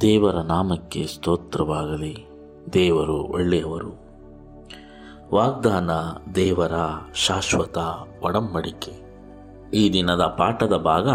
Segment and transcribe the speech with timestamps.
[0.00, 2.26] ದೇವರ ನಾಮಕ್ಕೆ ಸ್ತೋತ್ರವಾಗಲಿ.
[2.72, 3.90] ದೇವರು ಒಳ್ಳೆಯವರು.
[5.34, 5.90] ವಾಗ್ದಾನ
[6.34, 6.72] ದೇವರ
[7.14, 7.78] ಶಾಶ್ವತ
[8.22, 8.92] ಒಡಂಬಡಿಕೆ.
[9.74, 11.08] ಈ ದಿನದ ಪಾಠದ ಭಾಗ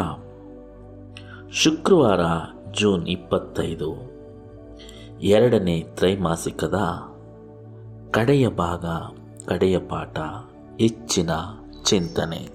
[1.52, 2.20] ಶುಕ್ರವಾರ
[2.72, 3.94] ಜೂನ್ ಇಪ್ಪತ್ತೈದು.
[5.22, 6.80] ಎರಡನೇ ತ್ರೈಮಾಸಿಕದ
[8.12, 8.86] ಕಡೆಯ ಭಾಗ,
[9.50, 10.20] ಕಡೆಯ ಪಾಠ,
[10.80, 11.30] ಹೆಚ್ಚಿನ
[11.84, 12.50] ಚಿಂತನೆ.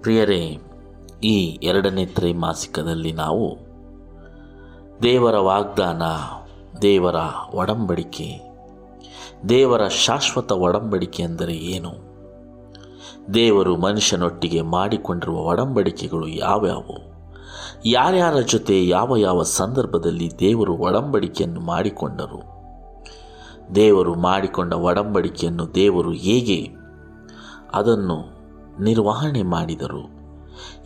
[0.00, 0.58] ಪ್ರಿಯರೇ,
[1.24, 3.69] ಈ ಎರಡನೇ ತ್ರೈಮಾಸಿಕದಲ್ಲಿ ನಾವು
[5.02, 6.02] ದೇವರ ವಾಗ್ದಾನ,
[6.82, 7.14] ದೇವರ
[7.54, 8.40] ಒಡಂಬಡಿಕೆ.
[9.48, 11.90] ದೇವರ ಶಾಶ್ವತ ಒಡಂಬಡಿಕೆ ಎಂದರೆ ಏನು?
[13.34, 17.12] ದೇವರು ಮನುಷ್ಯನೊಟ್ಟಿಗೆ ಮಾಡಿಕೊಂಡಿರುವ ಒಡಂಬಡಿಕೆಗಳು ಯಾವ್ಯಾವು?
[17.84, 22.42] ಯಾರ್ಯಾರ ಜೊತೆ ಯಾವ ಯಾವ ಸಂದರ್ಭದಲ್ಲಿ ದೇವರು ಒಡಂಬಡಿಕೆಯನ್ನು ಮಾಡಿಕೊಂಡರು?
[23.74, 26.68] ದೇವರು ಮಾಡಿಕೊಂಡ ಒಡಂಬಡಿಕೆಯನ್ನು ದೇವರು ಹೇಗೆ
[27.74, 28.40] ಅದನ್ನು
[28.82, 30.02] ನಿರ್ವಹಣೆ ಮಾಡಿದರು?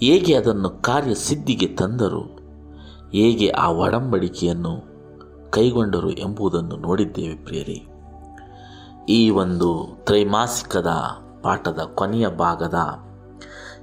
[0.01, 2.34] ಹೇಗೆ ಅದನ್ನು ಕಾರ್ಯಸಿದ್ಧಿಗೆ ತಂದರು?
[3.15, 4.75] ಹೇಗೆ ಆ ಒಡಂಬಡಿಕೆಯನ್ನು
[5.51, 7.87] ಕೈಗೊಂಡರು ಎಂಬುದನ್ನು ನೋಡಿದ್ದೇವೆ ಪ್ರಿಯರಿ.
[9.09, 9.69] ಈ ಒಂದು
[10.05, 10.91] ತ್ರೈಮಾಸಿಕದ
[11.43, 12.79] ಪಾಠದ ಕೊನೆಯ ಭಾಗದ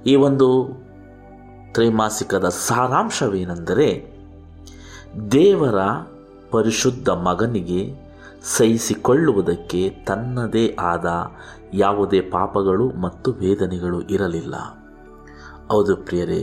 [0.06, 0.48] ಈ ಒಂದು
[1.72, 3.88] ತ್ರೈಮಾಸಿಕದ ಸಾರಾಂಶವೇನೆಂದರೆ
[5.32, 5.78] ದೇವರ
[6.50, 7.80] ಪರಿಶುದ್ಧ ಮಗನಿಗೆ
[8.56, 11.08] ಸಹಿಸಿಕೊಳ್ಳುವುದಕ್ಕೆ ತನ್ನದೇ ಆದ
[11.74, 14.54] ಯಾವುದೇ ಪಾಪಗಳು ಮತ್ತು ವೇದನೆಗಳು ಇರಲಿಲ್ಲ.
[15.68, 16.42] ಹೌದು ಪ್ರಿಯರೇ,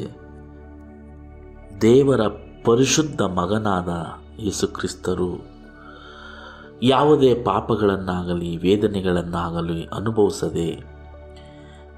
[1.81, 2.21] ದೇವರ
[2.65, 3.89] ಪರಿಶುದ್ಧ ಮಗನಾದ
[4.39, 5.45] ಯೇಸುಕ್ರಿಸ್ತರು,
[6.83, 10.83] ಯಾವುದೇ ಪಾಪಗಳನ್ನಾಗಲಿ, ವೇದನೆಗಳನ್ನಾಗಲಿ ಅನುಭವಿಸದೆ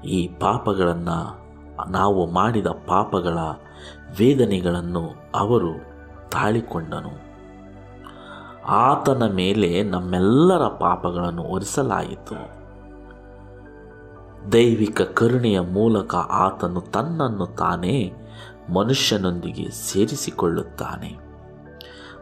[0.04, 1.42] ಈ ಪಾಪಗಳನ್ನು
[1.90, 3.38] ನಾವು ಮಾಡಿದ ಪಾಪಗಳ
[4.18, 5.72] ವೇದನೆಗಳನ್ನು ಅವರು
[6.30, 7.14] ತಾಳಿಕೊಂಡನು.
[8.66, 12.62] ಆತನ ಮೇಲೆ ನಮ್ಮೆಲ್ಲರ ಪಾಪಗಳನ್ನು ಹೊರಿಸಲಾಯಿತು
[14.52, 18.12] ದೈವಿಕ ಕರುಣೆಯ ಮೂಲಕ ಆತನು ತನ್ನನ್ನು ತಾನೇ
[18.68, 21.32] ಮನುಷ್ಯನೊಂದಿಗೆ ಸೇರಿಸಿಕೊಳ್ಳುತ್ತಾನೆ.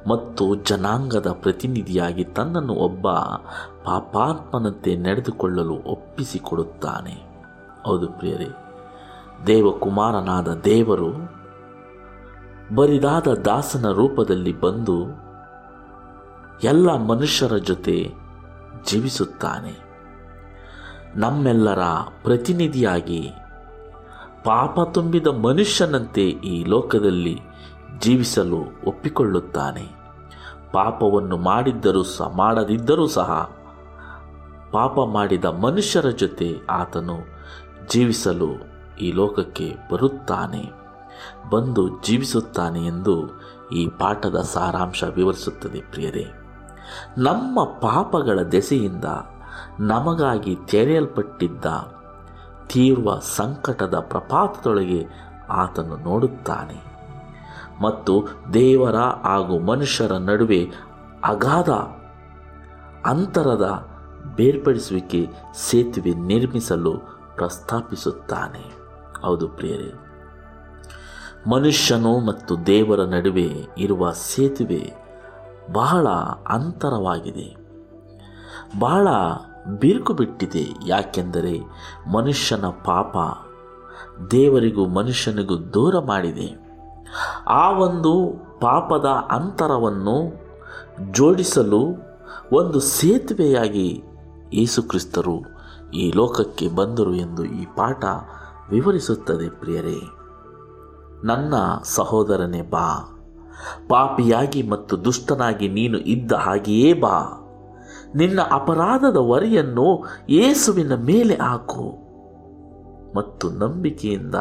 [0.08, 3.12] ಮತ್ತು ಜನಾಂಗದ ಪ್ರತಿನಿಧಿಯಾಗಿ ತನ್ನನ್ನು ಒಬ್ಬ
[3.84, 7.22] ಪಾಪಾತ್ಮನಂತೆ ನಡೆದುಕೊಳ್ಳಲು ಒಪ್ಪಿಸಿಕೊಡುತ್ತಾನೆ.
[7.84, 8.48] ಹೌದು ಪ್ರಿಯರೇ,
[9.46, 11.40] ದೇವಕುಮಾರನಾದ ದೇವರು
[12.74, 15.04] ಬರಿದಾದ ದಾಸನ ರೂಪದಲ್ಲಿ ಬಂದು
[16.64, 18.12] ಎಲ್ಲ ಮನುಷ್ಯರ ಜೊತೆ
[18.86, 19.90] ಜೀವಿಸುತ್ತಾನೆ.
[21.16, 21.78] ನಮ್ಮೆಲ್ಲರ
[22.22, 23.30] ಪ್ರತಿನಿಧಿಯಾಗಿ
[24.44, 27.40] ಪಾಪ ತುಂಬಿದ ಮನುಷ್ಯನಂತೆ ಈ ಲೋಕದಲ್ಲಿ
[28.00, 29.88] ಜೀವಿಸಲು ಒಪ್ಪಿಕೊಳ್ಳುತ್ತಾನೆ.
[30.72, 33.50] ಪಾಪವನ್ನು ಮಾಡಿದ್ದರೂ ಸಹ, ಮಾಡದಿದ್ದರೂ ಸಹ,
[34.72, 37.18] ಪಾಪ ಮಾಡಿದ ಮನುಷ್ಯರ ಜೊತೆ ಆತನು
[37.88, 38.48] ಜೀವಿಸಲು
[39.00, 40.70] ಈ ಲೋಕಕ್ಕೆ ಬರುತ್ತಾನೆ.
[41.50, 43.40] ಬಂದು ಜೀವಿಸುತ್ತಾನೆ ಎಂದು
[43.72, 46.26] ಈ ಪಾಠದ ಸಾರಾಂಶ ವಿವರಿಸುತ್ತದೆ ಪ್ರಿಯರೇ.
[47.18, 49.04] ನಮ್ಮ ಪಾಪಗಳ ದೆಸೆಯಿಂದ
[49.80, 51.64] ನಮಗಾಗಿ ತೆರೆಯಲ್ಪಟ್ಟಿದ್ದ
[52.72, 55.06] ತೀವ್ರ ಸಂಕಟದ ಪ್ರಪಾತದೊಳಗೆ
[55.50, 56.90] ಆತನು ನೋಡುತ್ತಾನೆ.
[57.82, 60.72] ಮತ್ತು ದೇವರ ಹಾಗೂ ಮನುಷ್ಯರ ನಡುವೆ
[61.24, 61.70] ಅಗಾಧ
[63.06, 63.88] ಅಂತರದ
[64.36, 66.92] ಬೇರ್ಪಡಿಸುವಿಕೆ ಸೇತುವೆ ನಿರ್ಮಿಸಲು
[67.36, 68.72] ಪ್ರಸ್ತಾಪಿಸುತ್ತಾನೆ.
[69.22, 69.92] ಹೌದು ಪ್ರಿಯರೇ.
[71.50, 73.48] ಮನುಷ್ಯನು ಮತ್ತು ದೇವರ ನಡುವೆ
[73.78, 74.92] ಇರುವ ಸೇತುವೆ
[75.72, 76.08] ಬಹಳ
[76.48, 77.56] ಅಂತರವಾಗಿದೆ.
[78.78, 79.08] ಬಹಳ
[79.66, 80.66] ಬಿರುಕು ಬಿಟ್ಟಿದೆ.
[80.86, 81.60] ಯಾಕೆಂದರೆ
[82.12, 83.16] ಮನುಷ್ಯನ ಪಾಪ
[84.30, 86.70] ದೇವರಿಗೂ ಮನುಷ್ಯನಿಗೂ ದೂರ ಮಾಡಿದೆ.
[87.46, 90.50] ಆ ಒಂದು ಪಾಪದ ಅಂತರವನ್ನು
[91.12, 91.86] ಜೋಡಿಸಲು
[92.52, 94.02] ಒಂದು ಸೇತುವೆಯಾಗಿ
[94.52, 95.42] ಯೇಸುಕ್ರಿಸ್ತರು
[95.94, 98.04] ಈ ಲೋಕಕ್ಕೆ ಬಂದರು ಎಂದು ಈ ಪಾಠ
[98.70, 100.00] ವಿವರಿಸುತ್ತದೆ ಪ್ರಿಯರೇ.
[101.24, 101.54] ನನ್ನ
[101.84, 103.16] ಸಹೋದರನೇ ಬಾ.
[103.88, 107.39] ಪಾಪಿಯಾಗಿ ಮತ್ತು ದುಷ್ಟನಾಗಿ ನೀನು ಇದ್ದ ಹಾಗೆಯೇ ಬಾ.
[108.14, 112.10] ನಿನ್ನ ಅಪರಾಧದ ವರಿಯನ್ನು ಯೇಸುವಿನ ಮೇಲೆ ಹಾಕು
[113.16, 114.34] ಮತ್ತು ನಂಬಿಕೆಯಿಂದ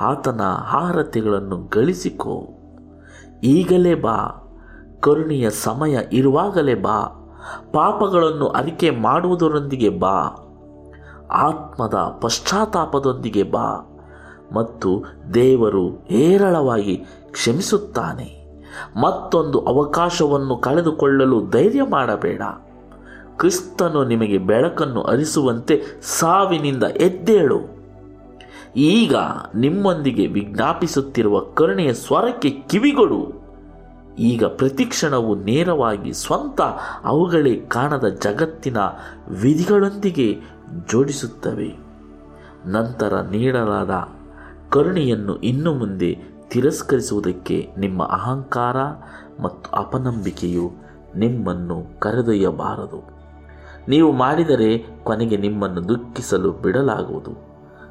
[0.00, 2.48] ಆತನ ಆಹಾರತೆಗಳನ್ನು ಗಳಿಸಿಕೋ.
[3.42, 4.48] ಈಗಲೇ ಬಾ,
[5.00, 7.30] ಕರುಣೆಯ ಸಮಯ ಇರುವಾಗಲೇ ಬಾ,
[7.72, 10.46] ಪಾಪಗಳನ್ನು ಅರಿಕೆ ಮಾಡುವುದರೊಂದಿಗೆ ಬಾ,
[11.30, 13.98] ಆತ್ಮದ ಪಶ್ಚಾತ್ತಾಪದೊಂದಿಗೆ ಬಾ
[14.52, 15.04] ಮತ್ತು
[15.34, 16.96] ದೇವರು ಹೇರಳವಾಗಿ
[17.30, 18.40] ಕ್ಷಮಿಸುತ್ತಾನೆ.
[19.00, 22.42] ಮತ್ತೊಂದು ಅವಕಾಶವನ್ನು ಕಳೆದುಕೊಳ್ಳಲು ಧೈರ್ಯ ಮಾಡಬೇಡ.
[23.40, 27.58] ಕ್ರಿಸ್ತನು ನಿಮಗೆ ಬೆಳಕನ್ನು ಅರಿಸುವಂತೆ ಸಾವಿನಿಂದ ಎದ್ದೇಳು.
[28.76, 29.14] ಈಗ
[29.54, 33.32] ನಿಮ್ಮೊಂದಿಗೆ ವಿಜ್ಞಾಪಿಸುತ್ತಿರುವ ಕರುಣೆಯ ಸ್ವರಕ್ಕೆ ಕಿವಿಗೊಡು.
[34.18, 36.60] ಈಗ ಪ್ರತಿಕ್ಷಣವು ನೇರವಾಗಿ ಸ್ವಂತ
[37.04, 38.76] ಅವುಗಳೇ ಕಾಣದ ಜಗತ್ತಿನ
[39.28, 40.40] ವಿಧಿಗಳೊಂದಿಗೆ
[40.90, 41.76] ಜೋಡಿಸುತ್ತವೆ.
[42.66, 44.08] ನಂತರ ನೀಡಲಾದ
[44.70, 46.18] ಕರುಣೆಯನ್ನು ಇನ್ನು ಮುಂದೆ
[46.50, 48.76] ತಿರಸ್ಕರಿಸುವುದಕ್ಕೆ ನಿಮ್ಮ ಅಹಂಕಾರ
[49.42, 50.70] ಮತ್ತು ಅಪನಂಬಿಕೆಯು
[51.16, 53.20] ನಿಮ್ಮನ್ನು ಕರೆದೊಯ್ಯಬಾರದು.
[53.88, 57.32] ನೀವು ಮಾಡಿದರೆ ಕೊನೆಗೆ ನಿಮ್ಮನ್ನು ದುಃಖಿಸಲು ಬಿಡಲಾಗುವುದು.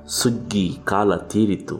[0.08, 1.78] ಸುಗ್ಗಿ ಕಾಲ ತೀರಿತು,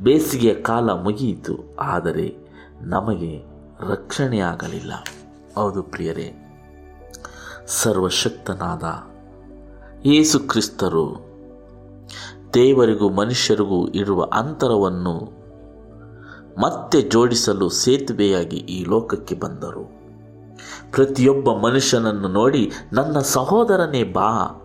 [0.00, 2.36] ಬೇಸಿಗೆಯ ಕಾಲ ಮುಗಿಯಿತು, ಆದರೆ
[2.80, 3.42] ನಮಗೆ
[3.80, 4.92] ರಕ್ಷಣೆಯಾಗಲಿಲ್ಲ.
[5.56, 6.32] ಹೌದು ಪ್ರಿಯರೇ,
[7.66, 8.84] ಸರ್ವಶಕ್ತನಾದ
[10.06, 11.26] ಯೇಸು ಕ್ರಿಸ್ತರು
[12.54, 15.16] ದೇವರಿಗೂ ಮನುಷ್ಯರಿಗೂ ಇರುವ ಅಂತರವನ್ನು
[16.60, 19.95] ಮತ್ತೆ ಜೋಡಿಸಲು ಸೇತುವೆಯಾಗಿ ಈ ಲೋಕಕ್ಕೆ ಬಂದರು.
[20.92, 24.62] ಪ್ರತಿಯೊಬ್ಬ ಮನುಷ್ಯನನ್ನು ನೋಡಿ, ನನ್ನ ಸಹೋದರನೇ ಬಾ.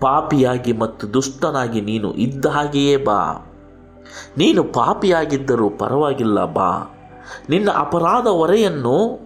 [0.00, 3.46] ಪಾಪಿಯಾಗಿ ಮತ್ತು ದುಷ್ಟನಾಗಿ ನೀನು ಇದ್ದ ಹಾಗೆಯೇ ಬಾ.
[4.38, 6.96] ನೀನು ಪಾಪಿಯಾಗಿದ್ದರೂ ಪರವಾಗಿಲ್ಲ ಬಾ.
[7.48, 9.20] ನಿನ್ನ ಅಪರಾಧ ಹೊರೆಯನ್ನು,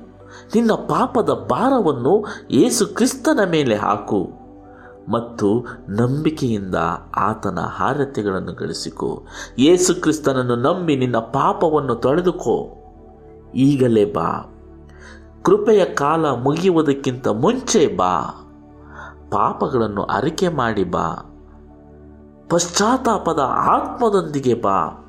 [0.54, 4.46] ನಿನ್ನ ಪಾಪದ ಭಾರವನ್ನು ಏಸು ಕ್ರಿಸ್ತನ ಮೇಲೆ ಹಾಕು
[5.08, 6.74] ಮತ್ತು ನಂಬಿಕೆಯಿಂದ
[7.16, 9.26] ಆತನ ಹಾರತೆಗಳನ್ನು ಗಳಿಸಿಕೊ.
[9.58, 12.70] ಯೇಸು ಕ್ರಿಸ್ತನನ್ನು ನಂಬಿ ನಿನ್ನ ಪಾಪವನ್ನು ತೊಳೆದುಕೋ.
[13.54, 14.55] ಈಗಲೇ ಬಾ.
[15.46, 18.20] ಕೃಪೆಯ ಕಾಲ ಮುಗಿಯುವುದಕ್ಕಿಂತ ಮುಂಚೆ ಬಾ.
[19.30, 21.14] ಪಾಪಗಳನ್ನು ಅರಿಕೆ ಮಾಡಿ ಬಾ.
[22.50, 25.06] ಪಶ್ಚಾತ್ತಾಪದ ಆತ್ಮದೊಂದಿಗೆ ಬಾ.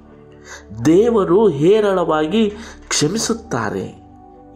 [0.85, 2.49] ದೇವರು ಹೇರಳವಾಗಿ
[2.87, 4.09] ಕ್ಷಮಿಸುತ್ತಾರೆ.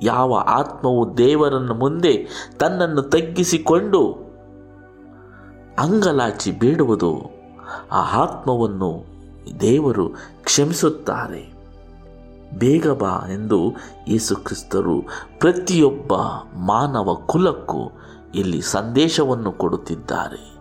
[0.04, 2.28] ಯಾವ ಆತ್ಮವು ದೇವರನ್ನು ಮುಂದೆ
[2.60, 4.12] ತನ್ನನ್ನು ತಗ್ಗಿಸಿಕೊಂಡು
[5.80, 7.22] ಅಂಗಲಾಚಿ ಬೇಡುವುದು
[7.92, 9.06] ಆ ಆತ್ಮವನ್ನು
[9.60, 10.10] ದೇವರು
[10.44, 11.61] ಕ್ಷಮಿಸುತ್ತಾರೆ.
[12.58, 13.76] ಬೇಗ ಬಾ ಎಂದು
[14.08, 15.02] ಯೇಸು ಕ್ರಿಸ್ತರು
[15.40, 16.14] ಪ್ರತಿಯೊಬ್ಬ
[16.56, 17.92] ಮಾನವ ಕುಲಕ್ಕೂ
[18.36, 20.56] ಇಲ್ಲಿ ಸಂದೇಶವನ್ನು ಕೊಡುತ್ತಿದ್ದಾರೆ.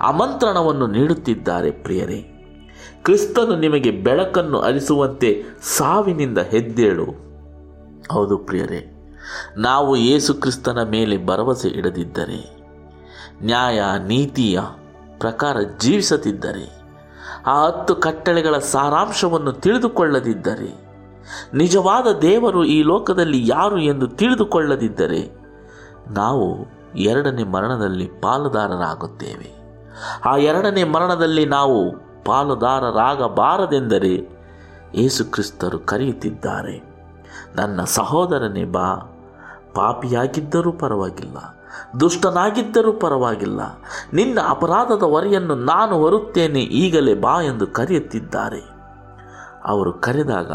[0.00, 2.36] ಆಮಂತ್ರಣವನ್ನು ನೀಡುತ್ತಿದ್ದಾರೆ ಪ್ರಿಯರೇ.
[3.02, 7.04] ಕ್ರಿಸ್ತನು ನಿಮಗೆ ಬೆಳಕನ್ನು ಅರಿಸುವಂತೆ ಸಾವಿನಿಂದ ಹೆದ್ದೇಳು.
[8.12, 8.96] ಹೌದು ಪ್ರಿಯರೇ.
[9.56, 12.56] ನಾವು ಯೇಸು ಕ್ರಿಸ್ತನ ಮೇಲೆ ಭರವಸೆ ಇಡದಿದ್ದರೆ,
[13.44, 14.60] ನ್ಯಾಯ, ನೀತಿಯ
[15.18, 16.80] ಪ್ರಕಾರ ಜೀವಿಸದಿದ್ದರೆ,
[17.46, 20.89] ಆ ಹತ್ತು ಕಟ್ಟಳೆಗಳ ಸಾರಾಂಶವನ್ನು ತಿಳಿದುಕೊಳ್ಳದಿದ್ದರೆ
[21.54, 25.22] ನಿಜವಾದ ದೇವರು ಈ ಲೋಕದಲ್ಲಿ ಯಾರು ಎಂದು ತಿಳಿದುಕೊಳ್ಳದಿದ್ದರೆ
[26.10, 26.46] ನಾವು
[26.96, 29.50] ಎರಡನೇ ಮರಣದಲ್ಲಿ ಪಾಲುದಾರರಾಗುತ್ತೇವೆ.
[30.24, 31.78] ಆ ಎರಡನೇ ಮರಣದಲ್ಲಿ ನಾವು
[32.24, 34.14] ಪಾಲುದಾರರಾಗಬಾರದೆಂದರೆ
[34.94, 36.76] ಯೇಸುಕ್ರಿಸ್ತರು ಕರೆಯುತ್ತಿದ್ದಾರೆ,
[37.56, 38.88] ನನ್ನ ಸಹೋದರನೇ ಬಾ,
[39.74, 41.38] ಪಾಪಿಯಾಗಿದ್ದರೂ ಪರವಾಗಿಲ್ಲ,
[42.00, 43.60] ದುಷ್ಟನಾಗಿದ್ದರೂ ಪರವಾಗಿಲ್ಲ,
[44.12, 48.62] ನಿನ್ನ ಅಪರಾಧದ ಹೊರೆಯನ್ನು ನಾನು ಹೊರುತ್ತೇನೆ, ಈಗಲೇ ಬಾ ಎಂದು ಕರೆಯುತ್ತಿದ್ದಾರೆ.
[49.64, 50.52] ಅವರು ಕರೆದಾಗ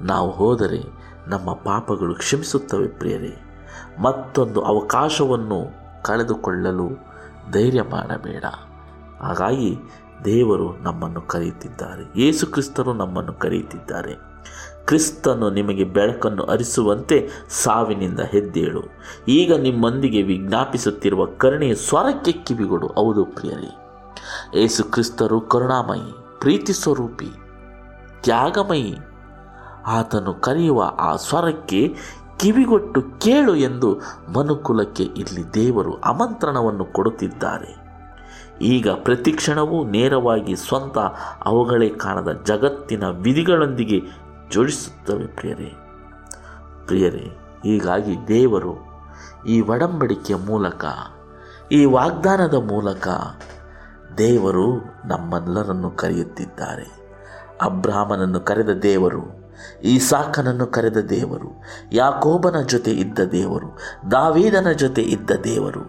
[0.00, 0.82] ನಾವು ಹೋದರೆ
[1.26, 3.42] ನಮ್ಮ ಪಾಪಗಳು ಕ್ಷಮಿಸುತ್ತವೆ ಪ್ರಿಯರೇ.
[3.98, 5.66] ಮತ್ತೊಂದು ಅವಕಾಶವನ್ನು
[6.02, 6.88] ಕಳೆದುಕೊಳ್ಳಲು
[7.52, 8.44] ಧೈರ್ಯ ಮಾಡಬೇಡ.
[9.20, 9.78] ಹಾಗಾಗಿ
[10.24, 12.20] ದೇವರು ನಮ್ಮನ್ನು ಕರೆಯುತ್ತಿದ್ದಾರೆ.
[12.20, 14.14] ಯೇಸು ಕ್ರಿಸ್ತರು ನಮ್ಮನ್ನು ಕರೆಯುತ್ತಿದ್ದಾರೆ.
[14.86, 18.82] ಕ್ರಿಸ್ತನು ನಿಮಗೆ ಬೆಳಕನ್ನು ಅರಿಸುವಂತೆ ಸಾವಿನಿಂದ ಹೆದ್ದೇಳು.
[19.28, 22.86] ಈಗ ನಿಮ್ಮೊಂದಿಗೆ ವಿಜ್ಞಾಪಿಸುತ್ತಿರುವ ಕರುಣೆಯ ಸ್ವರಕ್ಕೆ ಕಿವಿಗೊಡು.
[22.86, 23.78] ಹೌದು ಪ್ರಿಯರೇ.
[24.60, 27.28] ಯೇಸು ಕ್ರಿಸ್ತರು ಕರುಣಾಮಯಿ, ಪ್ರೀತಿ ಸ್ವರೂಪಿ,
[28.22, 28.96] ತ್ಯಾಗಮಯಿ
[29.88, 31.94] ಆತನು ಕರೆಯುವ ಆ ಸ್ವರಕ್ಕೆ
[32.36, 34.00] ಕಿವಿಗೊಟ್ಟು ಕೇಳು ಎಂದು
[34.36, 37.88] ಮನುಕುಲಕ್ಕೆ ಇಲ್ಲಿ ದೇವರು ಆಮಂತ್ರಣವನ್ನು ಕೊಡುತ್ತಿದ್ದಾರೆ.
[38.60, 40.98] ಈಗ ಪ್ರತಿಕ್ಷಣವೂ ನೇರವಾಗಿ ಸ್ವಂತ
[41.44, 44.00] ಅವುಗಳೇ ಕಾಣದ ಜಗತ್ತಿನ ವಿಧಿಗಳೊಂದಿಗೆ
[44.50, 45.74] ಜೋಡಿಸುತ್ತವೆ ಪ್ರಿಯರೇ.
[46.86, 48.76] ಪ್ರಿಯರೇ, ಹೀಗಾಗಿ ದೇವರು
[49.46, 50.84] ಈ ಒಡಂಬಡಿಕೆಯ ಮೂಲಕ,
[51.72, 53.08] ಈ ವಾಗ್ದಾನದ ಮೂಲಕ
[54.18, 56.98] ದೇವರು ನಮ್ಮೆಲ್ಲರನ್ನು ಕರೆಯುತ್ತಿದ್ದಾರೆ.
[57.62, 59.47] ಅಬ್ರಾಹ್ಮನನ್ನು ಕರೆದ ದೇವರು
[59.84, 61.62] ಈಸಾಕನನ್ನು ಕರೆದ ದೇವರು,
[61.92, 63.78] ಯಾಕೋಬನ ಜೊತೆ ಇದ್ದ ದೇವರು,
[64.10, 65.80] ದಾವೀದನ ಜೊತೆ ಇದ್ದ ದೇವರು,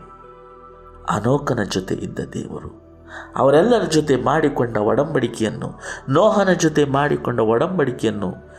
[1.09, 2.89] ಅನೋಕನ ಜೊತೆ ಇದ್ದ ದೇವರು.
[3.35, 5.79] ಅವರೆಲ್ಲರ ಜೊತೆ ಮಾಡಿಕೊಂಡ ಒಡಂಬಡಿಕೆಯನ್ನು,
[6.09, 8.49] ನೋಹನ ಜೊತೆ ಮಾಡಿಕೊಂಡ ಒಡಂಬಡಿಕೆಯನ್ನು,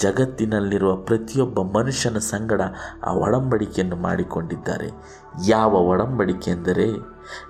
[0.00, 2.60] ಜಗತ್ತಿನಲ್ಲಿರುವ ಪ್ರತಿಯೊಬ್ಬ ಮನುಷ್ಯನ ಸಂಗಡ
[3.06, 4.90] ಆ ಒಡಂಬಡಿಕೆಯನ್ನು ಮಾಡಿಕೊಂಡಿದ್ದಾರೆ.
[5.46, 6.86] ಯಾವ ಒಡಂಬಡಿಕೆ ಎಂದರೆ,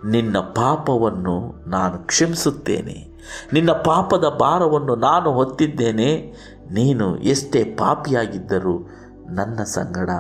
[0.05, 3.09] ನಿನ್ನ ಪಾಪವನ್ನು ನಾನು ಕ್ಷಮಿಸುತ್ತೇನೆ,
[3.52, 6.35] ನಿನ್ನ ಪಾಪದ ಭಾರವನ್ನು ನಾನು ಹೊತ್ತಿದ್ದೇನೆ
[6.71, 8.89] ನೀನು ಎಷ್ಟೇ ಪಾಪಿಯಾಗಿದ್ದರೂ
[9.31, 10.11] ನನ್ನ ಸಂಗಡ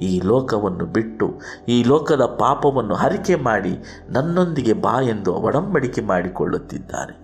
[0.00, 3.78] ಈ ಲೋಕವನ್ನು ಬಿಟ್ಟು, ಈ ಲೋಕದ ಪಾಪವನ್ನು ಹರಿಕೆ ಮಾಡಿ
[4.08, 7.14] ನನ್ನೊಂದಿಗೆ ಬಾ ಎಂದು ಒಡಂಬಡಿಕೆ ಮಾಡಿಕೊಳ್ಳುತ್ತಿದ್ದಾರೆ.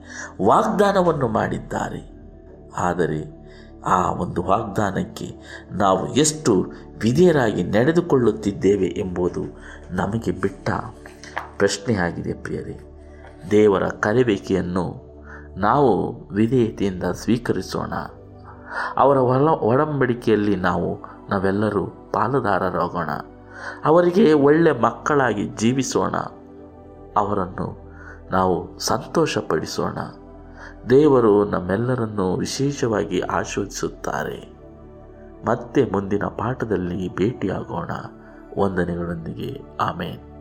[0.47, 2.15] ವಾಗ್ದಾನವನ್ನು ಮಾಡಿದ್ದಾರೆ.
[2.77, 3.45] ಆದರೆ
[3.87, 5.35] ಆ ಒಂದು ವಾಗ್ದಾನಕ್ಕೆ
[5.71, 9.41] ನಾವು ಎಷ್ಟು ವಿಧೇಯರಾಗಿ ನಡೆದುಕೊಳ್ಳುತ್ತಿದ್ದೇವೆ ಎಂಬುದು
[9.91, 10.71] ನಮಗೆ ಬಿಟ್ಟ
[11.57, 12.81] ಪ್ರಶ್ನೆಯಾಗಿದೆ ಪ್ರಿಯರೇ.
[13.51, 15.05] ದೇವರ ಕರೆಬೇಕೆಯನ್ನು
[15.57, 17.93] ನಾವು ವಿಧೇಯತೆಯಿಂದ ಸ್ವೀಕರಿಸೋಣ.
[18.97, 20.99] ಅವರ ಒಳ ಒಡಂಬಡಿಕೆಯಲ್ಲಿ ನಾವು
[21.31, 23.11] ನಾವೆಲ್ಲರೂ ಪಾಲುದಾರರಾಗೋಣ.
[23.85, 26.15] ಅವರಿಗೆ ಒಳ್ಳೆ ಮಕ್ಕಳಾಗಿ ಜೀವಿಸೋಣ.
[27.17, 27.93] ಅವರನ್ನು
[28.31, 29.99] ನಾವು ಸಂತೋಷಪಡಿಸೋಣ.
[30.91, 34.55] ದೇವರು ನಮ್ಮೆಲ್ಲರನ್ನು ವಿಶೇಷವಾಗಿ ಆಶೀರ್ವದಿಸುತ್ತಾರೆ.
[35.47, 37.91] ಮತ್ತೆ ಮುಂದಿನ ಪಾಠದಲ್ಲಿ ಭೇಟಿಯಾಗೋಣ.
[38.63, 39.61] ವಂದನೆಗಳೊಂದಿಗೆ.
[39.81, 40.34] ಆಮೇನ್.